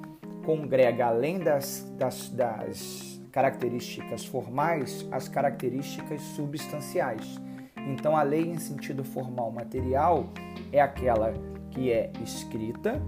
congrega, 0.45 1.07
além 1.07 1.39
das, 1.39 1.91
das, 1.97 2.29
das 2.29 3.21
características 3.31 4.23
formais, 4.25 5.07
as 5.11 5.27
características 5.27 6.21
substanciais. 6.21 7.39
Então, 7.87 8.15
a 8.15 8.23
lei 8.23 8.47
em 8.47 8.57
sentido 8.57 9.03
formal 9.03 9.51
material 9.51 10.29
é 10.71 10.79
aquela 10.79 11.33
que 11.71 11.91
é 11.91 12.11
escrita, 12.23 13.01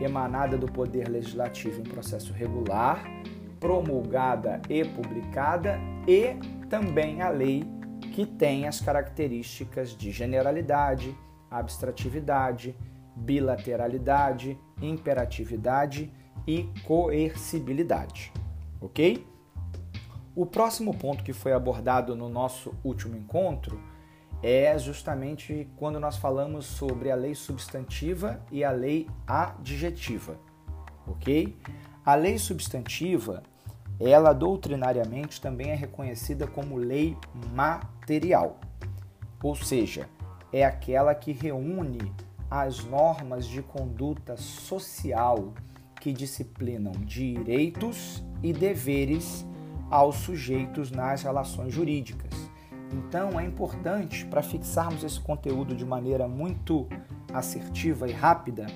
emanada 0.00 0.56
do 0.56 0.66
Poder 0.66 1.08
Legislativo 1.08 1.80
em 1.80 1.84
processo 1.84 2.32
regular, 2.32 3.04
promulgada 3.58 4.60
e 4.68 4.84
publicada, 4.84 5.78
e 6.06 6.34
também 6.68 7.22
a 7.22 7.28
lei 7.28 7.64
que 8.12 8.24
tem 8.24 8.66
as 8.66 8.80
características 8.80 9.96
de 9.96 10.10
generalidade, 10.10 11.16
abstratividade, 11.50 12.76
bilateralidade, 13.16 14.58
imperatividade 14.80 16.12
e 16.46 16.68
coercibilidade. 16.84 18.32
Ok? 18.80 19.26
O 20.34 20.46
próximo 20.46 20.96
ponto 20.96 21.24
que 21.24 21.32
foi 21.32 21.52
abordado 21.52 22.14
no 22.14 22.28
nosso 22.28 22.72
último 22.84 23.16
encontro 23.16 23.80
é 24.42 24.78
justamente 24.78 25.68
quando 25.76 25.98
nós 25.98 26.16
falamos 26.16 26.66
sobre 26.66 27.10
a 27.10 27.16
lei 27.16 27.34
substantiva 27.34 28.40
e 28.50 28.62
a 28.62 28.70
lei 28.70 29.08
adjetiva, 29.26 30.38
ok? 31.06 31.56
A 32.04 32.14
lei 32.14 32.38
substantiva, 32.38 33.42
ela 33.98 34.32
doutrinariamente 34.32 35.40
também 35.40 35.70
é 35.70 35.74
reconhecida 35.74 36.46
como 36.46 36.76
lei 36.76 37.16
material, 37.52 38.60
ou 39.42 39.56
seja, 39.56 40.08
é 40.52 40.64
aquela 40.64 41.14
que 41.14 41.32
reúne 41.32 42.12
as 42.50 42.84
normas 42.84 43.46
de 43.46 43.60
conduta 43.60 44.36
social 44.36 45.52
que 46.00 46.12
disciplinam 46.12 46.92
direitos 46.92 48.24
e 48.42 48.52
deveres 48.52 49.44
aos 49.90 50.16
sujeitos 50.16 50.90
nas 50.90 51.22
relações 51.22 51.74
jurídicas. 51.74 52.47
Então 52.92 53.38
é 53.38 53.44
importante, 53.44 54.24
para 54.26 54.42
fixarmos 54.42 55.04
esse 55.04 55.20
conteúdo 55.20 55.74
de 55.74 55.84
maneira 55.84 56.26
muito 56.26 56.86
assertiva 57.32 58.08
e 58.08 58.12
rápida, 58.12 58.66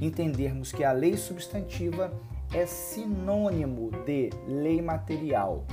entendermos 0.00 0.72
que 0.72 0.82
a 0.82 0.92
lei 0.92 1.16
substantiva 1.16 2.12
é 2.52 2.66
sinônimo 2.66 3.90
de 4.04 4.30
lei 4.46 4.82
material, 4.82 5.64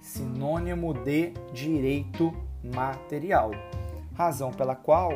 sinônimo 0.00 0.94
de 0.94 1.32
direito 1.52 2.32
material. 2.62 3.50
Razão 4.14 4.50
pela 4.50 4.74
qual 4.74 5.12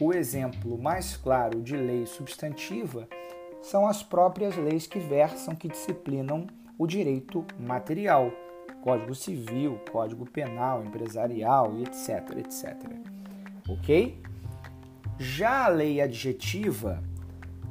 o 0.00 0.12
exemplo 0.12 0.80
mais 0.80 1.16
claro 1.16 1.60
de 1.60 1.76
lei 1.76 2.06
substantiva 2.06 3.08
são 3.60 3.86
as 3.86 4.02
próprias 4.02 4.56
leis 4.56 4.86
que 4.86 4.98
versam, 4.98 5.54
que 5.54 5.68
disciplinam 5.68 6.46
o 6.76 6.86
direito 6.86 7.44
material. 7.58 8.32
Código 8.82 9.14
Civil, 9.14 9.80
Código 9.90 10.28
Penal, 10.28 10.84
Empresarial 10.84 11.72
etc, 11.80 12.36
etc. 12.36 12.76
Ok? 13.68 14.20
Já 15.18 15.66
a 15.66 15.68
lei 15.68 16.00
adjetiva, 16.00 17.00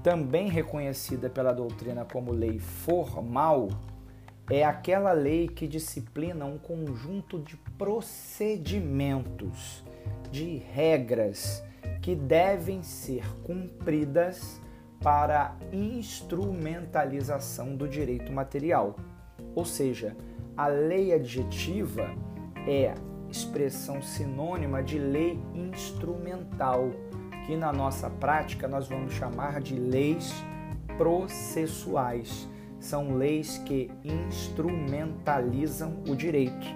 também 0.02 0.48
reconhecida 0.50 1.30
pela 1.30 1.52
doutrina 1.52 2.06
como 2.06 2.32
lei 2.32 2.60
formal, 2.60 3.68
é 4.50 4.64
aquela 4.64 5.12
lei 5.12 5.50
que 5.50 5.68
disciplina 5.68 6.46
um 6.46 6.58
conjunto 6.58 7.40
de 7.40 7.58
procedimentos, 7.78 9.84
de 10.32 10.60
regras 10.74 11.62
que 12.02 12.16
devem 12.16 12.82
ser 12.82 13.26
cumpridas 13.44 14.62
para 15.02 15.48
a 15.48 15.56
instrumentalização 15.76 17.76
do 17.76 17.86
direito 17.88 18.32
material. 18.32 18.96
Ou 19.56 19.66
seja, 19.66 20.16
a 20.62 20.68
lei 20.68 21.12
adjetiva 21.12 22.14
é 22.68 22.94
expressão 23.32 24.00
sinônima 24.00 24.84
de 24.84 25.00
lei 25.00 25.40
instrumental, 25.56 26.92
que 27.48 27.58
na 27.58 27.74
nossa 27.74 28.12
prática 28.12 28.68
nós 28.68 28.88
vamos 28.88 29.12
chamar 29.12 29.60
de 29.60 29.74
leis 29.74 30.32
processuais. 31.00 32.48
São 32.80 33.16
leis 33.16 33.58
que 33.66 33.90
instrumentalizam 34.04 36.04
o 36.08 36.16
direito. 36.16 36.68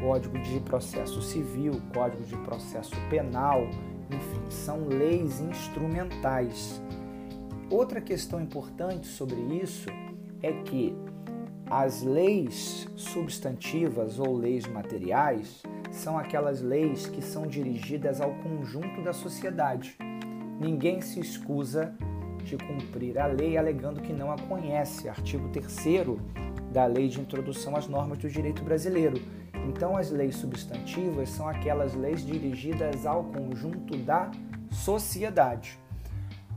Código 0.00 0.38
de 0.38 0.60
Processo 0.60 1.20
Civil, 1.20 1.82
Código 1.92 2.22
de 2.22 2.36
Processo 2.36 2.94
Penal, 3.10 3.62
enfim, 4.08 4.48
são 4.48 4.86
leis 4.86 5.40
instrumentais. 5.40 6.80
Outra 7.68 8.00
questão 8.00 8.40
importante 8.40 9.08
sobre 9.08 9.40
isso 9.60 9.88
é 10.40 10.52
que 10.62 10.96
as 11.70 12.02
leis 12.02 12.88
substantivas 12.96 14.18
ou 14.18 14.36
leis 14.36 14.66
materiais 14.66 15.62
são 15.92 16.18
aquelas 16.18 16.60
leis 16.60 17.06
que 17.06 17.22
são 17.22 17.46
dirigidas 17.46 18.20
ao 18.20 18.34
conjunto 18.34 19.00
da 19.02 19.12
sociedade. 19.12 19.96
Ninguém 20.60 21.00
se 21.00 21.20
escusa 21.20 21.94
de 22.42 22.56
cumprir 22.58 23.16
a 23.20 23.26
lei 23.26 23.56
alegando 23.56 24.00
que 24.00 24.12
não 24.12 24.32
a 24.32 24.36
conhece. 24.36 25.08
Artigo 25.08 25.48
3 25.50 25.66
da 26.72 26.86
Lei 26.86 27.08
de 27.08 27.20
Introdução 27.20 27.76
às 27.76 27.86
Normas 27.86 28.18
do 28.18 28.28
Direito 28.28 28.64
Brasileiro. 28.64 29.22
Então, 29.68 29.96
as 29.96 30.10
leis 30.10 30.36
substantivas 30.36 31.28
são 31.30 31.48
aquelas 31.48 31.94
leis 31.94 32.26
dirigidas 32.26 33.06
ao 33.06 33.24
conjunto 33.24 33.96
da 33.96 34.30
sociedade. 34.72 35.78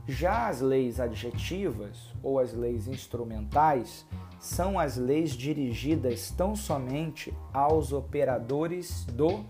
Já 0.06 0.48
as 0.48 0.60
leis 0.60 0.98
adjetivas 0.98 2.12
ou 2.22 2.38
as 2.38 2.52
leis 2.52 2.88
instrumentais 2.88 4.06
são 4.44 4.78
as 4.78 4.98
leis 4.98 5.30
dirigidas 5.30 6.30
tão 6.30 6.54
somente 6.54 7.32
aos 7.50 7.94
operadores 7.94 9.06
do 9.06 9.42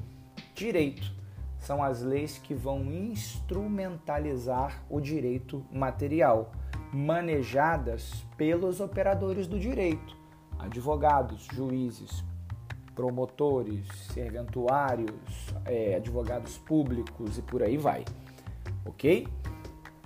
direito. 0.55 1.13
São 1.59 1.83
as 1.83 2.01
leis 2.01 2.39
que 2.39 2.55
vão 2.55 2.85
instrumentalizar 2.85 4.85
o 4.89 5.01
direito 5.01 5.67
material, 5.73 6.53
manejadas 6.93 8.25
pelos 8.37 8.79
operadores 8.79 9.49
do 9.49 9.59
direito, 9.59 10.17
advogados, 10.61 11.49
juízes, 11.53 12.23
promotores, 12.95 13.89
serventuários, 14.13 15.11
é, 15.65 15.97
advogados 15.97 16.57
públicos 16.59 17.37
e 17.37 17.43
por 17.43 17.65
aí 17.65 17.77
vai. 17.77 18.05
Ok? 18.87 19.27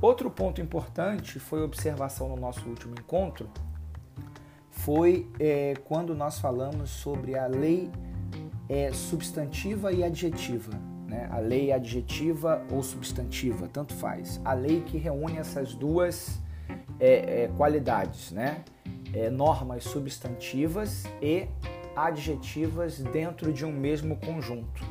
Outro 0.01 0.31
ponto 0.31 0.63
importante 0.63 1.39
foi 1.39 1.63
observação 1.63 2.31
no 2.31 2.37
nosso 2.37 2.67
último 2.67 2.95
encontro 2.99 3.51
foi 4.89 5.29
é, 5.39 5.75
quando 5.85 6.15
nós 6.15 6.39
falamos 6.39 6.89
sobre 6.89 7.39
a 7.39 7.47
lei 7.47 7.91
é, 8.71 8.91
substantiva 8.91 9.93
e 9.93 10.03
adjetiva. 10.03 10.73
Né? 11.07 11.29
A 11.31 11.41
lei 11.41 11.71
adjetiva 11.71 12.65
ou 12.71 12.83
substantiva, 12.83 13.69
tanto 13.71 13.93
faz. 13.93 14.41
A 14.43 14.55
lei 14.55 14.81
que 14.81 14.97
reúne 14.97 15.37
essas 15.37 15.75
duas 15.75 16.41
é, 16.99 17.43
é 17.43 17.51
qualidades, 17.55 18.33
né? 18.33 18.65
É, 19.13 19.29
normas 19.29 19.85
substantivas 19.85 21.05
e 21.21 21.47
adjetivas 21.95 22.99
dentro 22.99 23.53
de 23.53 23.67
um 23.67 23.73
mesmo 23.73 24.17
conjunto. 24.17 24.83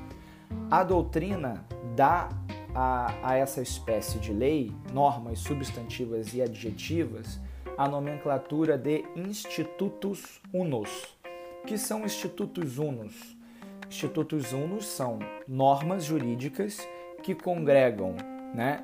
A 0.69 0.83
doutrina 0.83 1.65
dá 1.95 2.29
a, 2.75 3.15
a 3.23 3.35
essa 3.35 3.63
espécie 3.63 4.19
de 4.19 4.31
lei, 4.31 4.71
normas 4.93 5.39
substantivas 5.39 6.35
e 6.35 6.41
adjetivas, 6.43 7.39
a 7.77 7.87
nomenclatura 7.87 8.75
de 8.75 9.05
institutos 9.15 10.41
unos. 10.51 11.15
que 11.67 11.77
são 11.77 12.05
institutos 12.05 12.79
unos? 12.79 13.37
Institutos 13.87 14.51
unos 14.51 14.85
são 14.85 15.19
normas 15.47 16.03
jurídicas 16.03 16.79
que 17.21 17.35
congregam 17.35 18.15
né, 18.55 18.83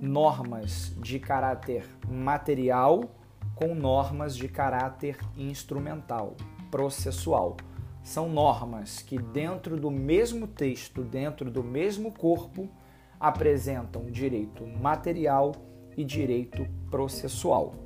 normas 0.00 0.92
de 1.00 1.20
caráter 1.20 1.86
material 2.10 3.14
com 3.54 3.74
normas 3.74 4.34
de 4.34 4.48
caráter 4.48 5.16
instrumental, 5.36 6.36
processual. 6.70 7.56
São 8.02 8.28
normas 8.28 9.02
que, 9.02 9.18
dentro 9.18 9.76
do 9.76 9.90
mesmo 9.90 10.48
texto, 10.48 11.04
dentro 11.04 11.48
do 11.48 11.62
mesmo 11.62 12.10
corpo, 12.10 12.68
apresentam 13.20 14.06
direito 14.06 14.66
material 14.66 15.52
e 15.96 16.02
direito 16.02 16.66
processual. 16.90 17.81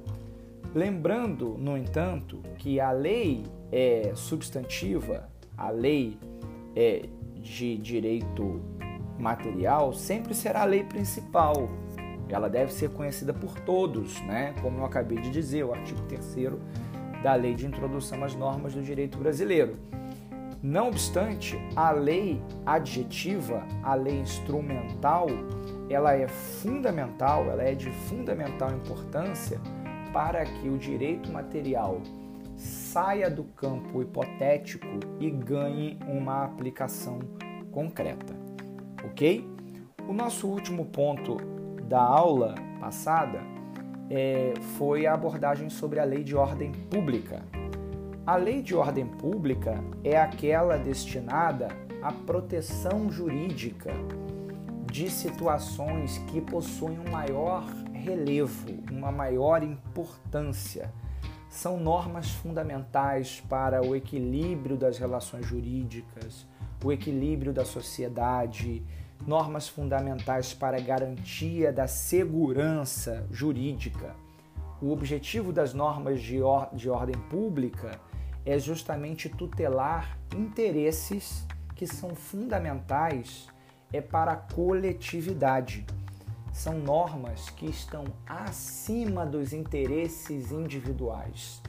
Lembrando, 0.74 1.56
no 1.58 1.76
entanto, 1.76 2.42
que 2.58 2.80
a 2.80 2.92
lei 2.92 3.44
é 3.72 4.12
substantiva, 4.14 5.28
a 5.56 5.70
lei 5.70 6.18
é 6.74 7.08
de 7.40 7.78
direito 7.78 8.60
material 9.18 9.92
sempre 9.92 10.34
será 10.34 10.62
a 10.62 10.64
lei 10.64 10.84
principal. 10.84 11.68
Ela 12.28 12.48
deve 12.48 12.72
ser 12.72 12.90
conhecida 12.90 13.32
por 13.32 13.58
todos, 13.60 14.20
né? 14.22 14.54
Como 14.60 14.80
eu 14.80 14.84
acabei 14.84 15.18
de 15.18 15.30
dizer, 15.30 15.64
o 15.64 15.72
artigo 15.72 16.00
3 16.02 16.52
da 17.22 17.34
Lei 17.34 17.54
de 17.54 17.66
Introdução 17.66 18.22
às 18.24 18.34
Normas 18.34 18.74
do 18.74 18.82
Direito 18.82 19.16
Brasileiro. 19.16 19.76
Não 20.62 20.88
obstante, 20.88 21.56
a 21.76 21.92
lei 21.92 22.42
adjetiva, 22.64 23.64
a 23.82 23.94
lei 23.94 24.18
instrumental, 24.18 25.28
ela 25.88 26.14
é 26.14 26.26
fundamental, 26.26 27.44
ela 27.48 27.62
é 27.62 27.74
de 27.74 27.90
fundamental 27.90 28.72
importância 28.72 29.60
para 30.16 30.46
que 30.46 30.66
o 30.70 30.78
direito 30.78 31.30
material 31.30 32.00
saia 32.56 33.28
do 33.28 33.44
campo 33.44 34.00
hipotético 34.00 34.86
e 35.20 35.28
ganhe 35.30 35.98
uma 36.08 36.42
aplicação 36.42 37.18
concreta. 37.70 38.34
Ok? 39.04 39.46
O 40.08 40.14
nosso 40.14 40.48
último 40.48 40.86
ponto 40.86 41.36
da 41.82 42.00
aula 42.00 42.54
passada 42.80 43.42
é, 44.08 44.54
foi 44.78 45.06
a 45.06 45.12
abordagem 45.12 45.68
sobre 45.68 46.00
a 46.00 46.04
lei 46.04 46.24
de 46.24 46.34
ordem 46.34 46.72
pública. 46.72 47.42
A 48.26 48.36
lei 48.36 48.62
de 48.62 48.74
ordem 48.74 49.04
pública 49.04 49.84
é 50.02 50.16
aquela 50.16 50.78
destinada 50.78 51.68
à 52.02 52.10
proteção 52.10 53.10
jurídica 53.10 53.92
de 54.90 55.10
situações 55.10 56.16
que 56.28 56.40
possuem 56.40 56.98
um 57.00 57.10
maior 57.10 57.66
relevo, 58.06 58.68
uma 58.90 59.10
maior 59.10 59.64
importância. 59.64 60.92
São 61.50 61.78
normas 61.78 62.30
fundamentais 62.30 63.42
para 63.48 63.84
o 63.84 63.96
equilíbrio 63.96 64.76
das 64.76 64.98
relações 64.98 65.44
jurídicas, 65.44 66.46
o 66.84 66.92
equilíbrio 66.92 67.52
da 67.52 67.64
sociedade, 67.64 68.84
normas 69.26 69.68
fundamentais 69.68 70.54
para 70.54 70.76
a 70.76 70.80
garantia 70.80 71.72
da 71.72 71.88
segurança 71.88 73.26
jurídica. 73.30 74.14
O 74.80 74.92
objetivo 74.92 75.52
das 75.52 75.74
normas 75.74 76.20
de, 76.20 76.40
or 76.40 76.68
de 76.72 76.88
ordem 76.88 77.18
pública 77.28 77.98
é 78.44 78.56
justamente 78.58 79.28
tutelar 79.28 80.16
interesses 80.36 81.44
que 81.74 81.86
são 81.86 82.14
fundamentais 82.14 83.48
é 83.92 84.00
para 84.00 84.32
a 84.32 84.36
coletividade. 84.36 85.84
São 86.56 86.78
normas 86.78 87.50
que 87.50 87.66
estão 87.66 88.02
acima 88.26 89.26
dos 89.26 89.52
interesses 89.52 90.50
individuais, 90.50 91.60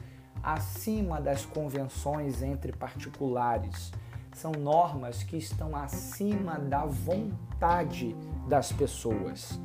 acima 0.42 1.20
das 1.20 1.44
convenções 1.44 2.42
entre 2.42 2.72
particulares. 2.72 3.92
São 4.32 4.50
normas 4.50 5.22
que 5.22 5.36
estão 5.36 5.76
acima 5.76 6.58
da 6.58 6.86
vontade 6.86 8.16
das 8.48 8.72
pessoas. 8.72 9.60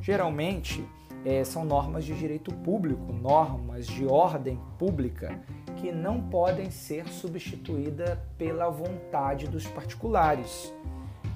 Geralmente, 0.00 0.86
é, 1.24 1.42
são 1.42 1.64
normas 1.64 2.04
de 2.04 2.14
direito 2.14 2.54
público, 2.54 3.12
normas 3.12 3.88
de 3.88 4.06
ordem 4.06 4.56
pública, 4.78 5.36
que 5.78 5.90
não 5.90 6.22
podem 6.22 6.70
ser 6.70 7.08
substituídas 7.08 8.16
pela 8.38 8.70
vontade 8.70 9.48
dos 9.48 9.66
particulares. 9.66 10.72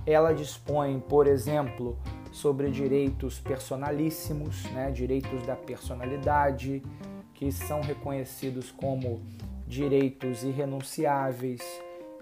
Ela 0.06 0.32
dispõe, 0.32 1.00
por 1.00 1.26
exemplo, 1.26 1.98
sobre 2.34 2.68
direitos 2.68 3.38
personalíssimos, 3.38 4.64
né, 4.72 4.90
direitos 4.90 5.46
da 5.46 5.54
personalidade, 5.54 6.82
que 7.32 7.52
são 7.52 7.80
reconhecidos 7.80 8.72
como 8.72 9.22
direitos 9.68 10.42
irrenunciáveis, 10.42 11.62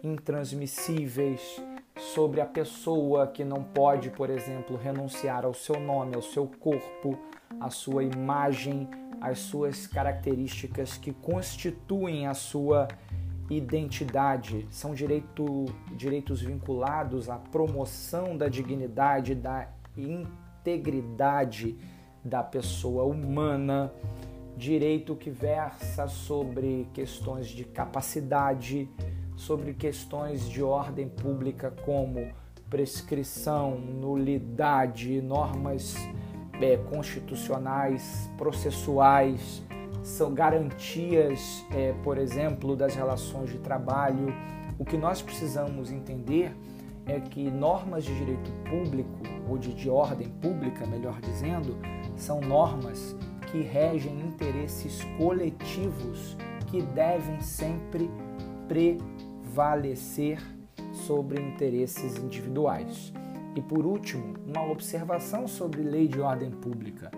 intransmissíveis, 0.05 1.41
sobre 1.97 2.43
a 2.43 2.47
pessoa 2.47 3.27
que 3.27 3.43
não 3.43 3.63
pode, 3.63 4.11
por 4.11 4.29
exemplo, 4.29 4.77
renunciar 4.77 5.47
ao 5.47 5.55
seu 5.55 5.81
nome, 5.81 6.15
ao 6.15 6.23
seu 6.23 6.47
corpo, 6.47 7.19
à 7.59 7.71
sua 7.71 8.05
imagem, 8.05 8.89
às 9.19 9.39
suas 9.39 9.87
características 9.87 10.99
que 10.99 11.13
constituem 11.13 12.27
a 12.27 12.35
sua 12.35 12.87
identidade, 13.49 14.69
são 14.71 14.93
direito, 14.93 15.65
direitos 15.97 16.43
vinculados 16.43 17.31
à 17.31 17.37
promoção 17.37 18.37
da 18.37 18.49
dignidade, 18.49 19.35
da 19.35 19.69
integridade 19.97 21.77
da 22.25 22.43
pessoa 22.43 23.05
humana, 23.05 23.93
direito 24.57 25.17
que 25.17 25.31
versa 25.31 26.07
sobre 26.07 26.89
questões 26.93 27.49
de 27.49 27.65
capacidade, 27.65 28.89
sobre 29.35 29.75
questões 29.75 30.49
de 30.49 30.63
ordem 30.63 31.09
pública 31.09 31.73
como 31.85 32.31
prescrição, 32.71 33.79
nulidade, 33.79 35.21
normas 35.21 35.95
é, 36.61 36.77
constitucionais, 36.77 38.31
processuais, 38.39 39.63
são 40.03 40.35
garantias, 40.35 41.65
é, 41.71 41.93
por 42.03 42.19
exemplo, 42.19 42.75
das 42.75 42.95
relações 42.95 43.51
de 43.51 43.59
trabalho. 43.59 44.35
O 44.79 44.85
que 44.85 44.97
nós 44.97 45.23
precisamos 45.23 45.93
entender 45.93 46.57
é 47.07 47.21
que 47.21 47.51
normas 47.51 48.05
de 48.05 48.17
direito 48.17 48.51
público, 48.69 49.19
de 49.59 49.89
ordem 49.89 50.29
pública, 50.29 50.87
melhor 50.87 51.21
dizendo, 51.21 51.77
são 52.17 52.41
normas 52.41 53.17
que 53.51 53.61
regem 53.63 54.21
interesses 54.21 55.05
coletivos 55.19 56.37
que 56.71 56.81
devem 56.81 57.41
sempre 57.41 58.11
prevalecer 58.67 60.39
sobre 60.93 61.41
interesses 61.41 62.17
individuais. 62.17 63.13
E 63.55 63.61
por 63.61 63.85
último, 63.85 64.35
uma 64.47 64.71
observação 64.71 65.47
sobre 65.47 65.83
lei 65.83 66.09
de 66.09 66.21
ordem 66.21 66.51
pública. 66.51 67.11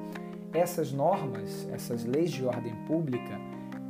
Essas 0.53 0.93
normas, 0.93 1.69
essas 1.73 2.05
leis 2.05 2.33
de 2.33 2.45
ordem 2.45 2.75
pública, 2.87 3.39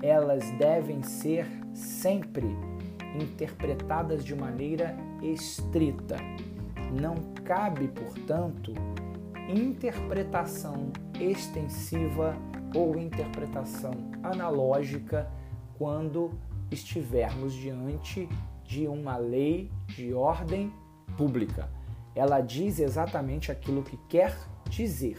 elas 0.03 0.51
devem 0.59 1.03
ser 1.03 1.47
sempre 1.73 2.47
interpretadas 3.19 4.25
de 4.25 4.35
maneira 4.35 4.97
estrita. 5.23 6.17
Não 7.01 7.17
cabe, 7.45 7.89
portanto, 7.89 8.73
interpretação 9.49 10.93
extensiva 11.19 12.37
ou 12.75 12.97
interpretação 12.97 13.93
analógica 14.23 15.29
quando 15.77 16.31
estivermos 16.71 17.53
diante 17.53 18.29
de 18.65 18.87
uma 18.87 19.17
lei 19.17 19.71
de 19.89 20.15
ordem 20.15 20.73
pública. 21.17 21.69
Ela 22.15 22.41
diz 22.41 22.79
exatamente 22.79 23.51
aquilo 23.51 23.83
que 23.83 23.97
quer 24.09 24.37
dizer 24.69 25.19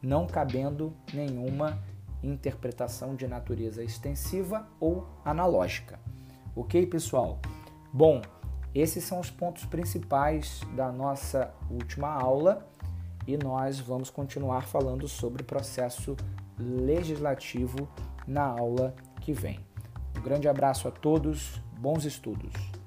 não 0.00 0.26
cabendo 0.26 0.94
nenhuma 1.12 1.82
interpretação 2.22 3.14
de 3.14 3.26
natureza 3.26 3.82
extensiva 3.82 4.68
ou 4.80 5.06
analógica. 5.24 5.98
Ok, 6.54 6.86
pessoal? 6.86 7.40
Bom, 7.92 8.20
esses 8.74 9.04
são 9.04 9.20
os 9.20 9.30
pontos 9.30 9.64
principais 9.64 10.60
da 10.74 10.92
nossa 10.92 11.52
última 11.70 12.08
aula 12.08 12.66
e 13.26 13.36
nós 13.36 13.78
vamos 13.78 14.10
continuar 14.10 14.66
falando 14.66 15.08
sobre 15.08 15.42
processo 15.42 16.16
legislativo 16.58 17.88
na 18.26 18.44
aula 18.44 18.94
que 19.20 19.32
vem. 19.32 19.60
Um 20.16 20.22
grande 20.22 20.48
abraço 20.48 20.88
a 20.88 20.90
todos, 20.90 21.60
bons 21.78 22.04
estudos! 22.04 22.77